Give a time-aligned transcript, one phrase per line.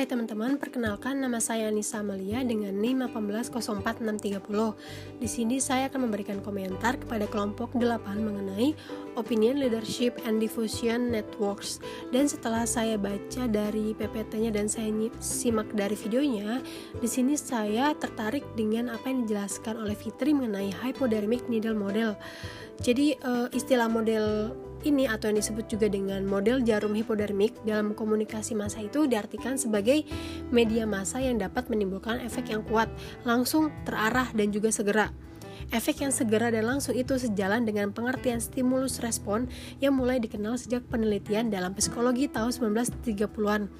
[0.00, 5.20] Hai teman-teman, perkenalkan nama saya Nisa Amalia dengan NIM 1804630.
[5.20, 8.72] Di sini saya akan memberikan komentar kepada kelompok 8 mengenai
[9.20, 11.84] Opinion Leadership and Diffusion Networks.
[12.08, 14.88] Dan setelah saya baca dari PPT-nya dan saya
[15.20, 16.64] simak dari videonya,
[16.96, 22.16] di sini saya tertarik dengan apa yang dijelaskan oleh Fitri mengenai hypodermic needle model.
[22.80, 28.56] Jadi uh, istilah model ini atau yang disebut juga dengan model jarum hipodermik dalam komunikasi
[28.56, 30.04] massa itu diartikan sebagai
[30.48, 32.88] media massa yang dapat menimbulkan efek yang kuat,
[33.22, 35.12] langsung, terarah dan juga segera.
[35.70, 39.46] Efek yang segera dan langsung itu sejalan dengan pengertian stimulus respon
[39.78, 43.70] yang mulai dikenal sejak penelitian dalam psikologi tahun 1930-an.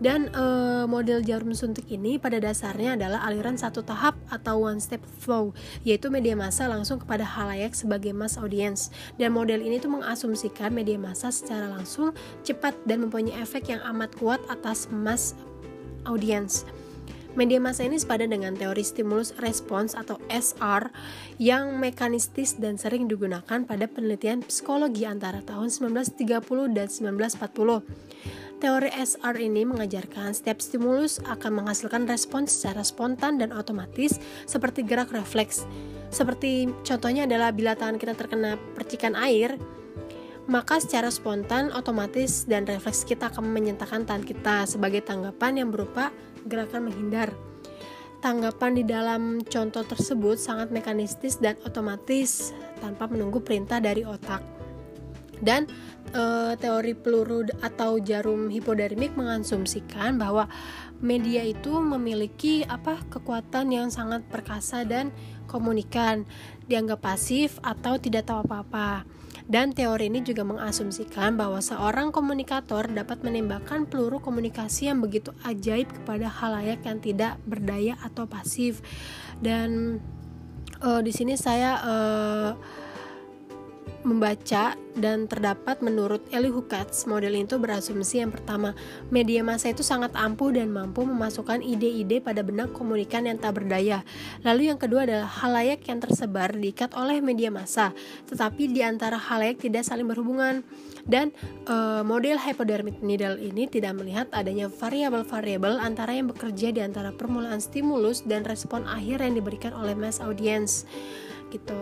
[0.00, 0.44] Dan e,
[0.88, 5.52] model jarum suntik ini pada dasarnya adalah aliran satu tahap atau one step flow,
[5.84, 8.88] yaitu media massa langsung kepada halayak sebagai mass audience.
[9.20, 14.16] Dan model ini tuh mengasumsikan media massa secara langsung, cepat dan mempunyai efek yang amat
[14.16, 15.36] kuat atas mass
[16.08, 16.64] audience.
[17.38, 20.90] Media massa ini sepadan dengan teori stimulus response atau SR
[21.38, 28.49] yang mekanistis dan sering digunakan pada penelitian psikologi antara tahun 1930 dan 1940.
[28.60, 35.08] Teori SR ini mengajarkan setiap stimulus akan menghasilkan respons secara spontan dan otomatis seperti gerak
[35.16, 35.64] refleks.
[36.12, 39.56] Seperti contohnya adalah bila tangan kita terkena percikan air,
[40.44, 46.12] maka secara spontan, otomatis, dan refleks kita akan menyentakan tangan kita sebagai tanggapan yang berupa
[46.44, 47.32] gerakan menghindar.
[48.20, 52.52] Tanggapan di dalam contoh tersebut sangat mekanistis dan otomatis
[52.84, 54.59] tanpa menunggu perintah dari otak.
[55.40, 55.66] Dan
[56.12, 60.46] e, teori peluru atau jarum hipodermik mengasumsikan bahwa
[61.00, 65.10] media itu memiliki apa kekuatan yang sangat perkasa dan
[65.48, 66.28] komunikan,
[66.68, 69.08] dianggap pasif atau tidak tahu apa-apa.
[69.50, 75.90] Dan teori ini juga mengasumsikan bahwa seorang komunikator dapat menembakkan peluru komunikasi yang begitu ajaib
[75.90, 78.78] kepada halayak yang tidak berdaya atau pasif.
[79.42, 79.98] Dan
[80.86, 82.50] uh, di sini saya uh,
[84.02, 88.74] membaca dan terdapat menurut Eli Hukatz model itu berasumsi yang pertama.
[89.12, 94.02] Media massa itu sangat ampuh dan mampu memasukkan ide-ide pada benak komunikan yang tak berdaya.
[94.42, 97.94] Lalu yang kedua adalah halayak yang tersebar diikat oleh media massa.
[98.26, 100.66] Tetapi di antara halayak tidak saling berhubungan.
[101.00, 101.32] Dan
[101.64, 107.62] e, model hypodermic needle ini tidak melihat adanya variabel-variabel antara yang bekerja di antara permulaan
[107.62, 110.84] stimulus dan respon akhir yang diberikan oleh mass audience.
[111.50, 111.80] Gitu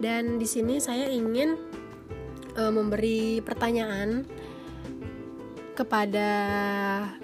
[0.00, 1.60] dan di sini saya ingin
[2.56, 4.24] uh, memberi pertanyaan
[5.76, 6.28] kepada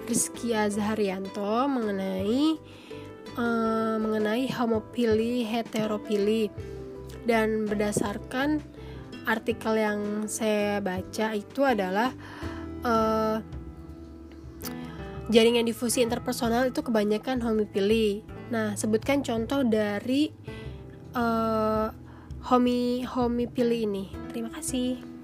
[0.05, 2.57] Rizky Azharianto mengenai
[3.37, 6.49] uh, mengenai homopili heteropili
[7.27, 8.63] dan berdasarkan
[9.27, 12.15] artikel yang saya baca itu adalah
[12.87, 13.43] uh,
[15.27, 18.23] jaringan difusi interpersonal itu kebanyakan homopili.
[18.47, 20.31] Nah, sebutkan contoh dari
[22.47, 24.05] homi homi pilih ini.
[24.31, 25.16] Terima kasih.